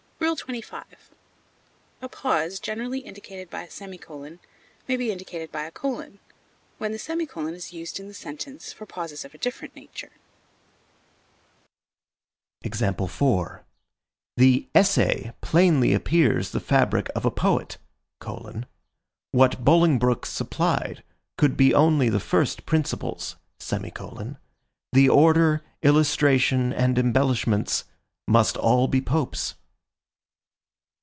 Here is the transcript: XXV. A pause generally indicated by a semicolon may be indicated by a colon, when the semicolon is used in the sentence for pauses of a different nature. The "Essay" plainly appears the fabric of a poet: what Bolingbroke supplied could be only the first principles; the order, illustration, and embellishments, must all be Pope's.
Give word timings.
XXV. 0.21 0.85
A 2.01 2.07
pause 2.07 2.57
generally 2.59 2.99
indicated 2.99 3.49
by 3.49 3.63
a 3.63 3.69
semicolon 3.71 4.39
may 4.87 4.95
be 4.95 5.11
indicated 5.11 5.51
by 5.51 5.63
a 5.65 5.71
colon, 5.71 6.19
when 6.77 6.91
the 6.93 6.99
semicolon 6.99 7.55
is 7.55 7.73
used 7.73 7.99
in 7.99 8.07
the 8.07 8.13
sentence 8.13 8.71
for 8.71 8.85
pauses 8.85 9.25
of 9.25 9.33
a 9.33 9.37
different 9.39 9.75
nature. 9.75 10.11
The 12.63 13.61
"Essay" 14.75 15.33
plainly 15.41 15.91
appears 15.93 16.51
the 16.51 16.59
fabric 16.61 17.09
of 17.15 17.25
a 17.25 17.31
poet: 17.31 17.79
what 19.31 19.65
Bolingbroke 19.65 20.27
supplied 20.27 21.03
could 21.37 21.57
be 21.57 21.73
only 21.73 22.09
the 22.09 22.19
first 22.19 22.67
principles; 22.67 23.37
the 23.59 24.37
order, 25.09 25.63
illustration, 25.81 26.71
and 26.71 26.99
embellishments, 26.99 27.85
must 28.27 28.55
all 28.55 28.87
be 28.87 29.01
Pope's. 29.01 29.55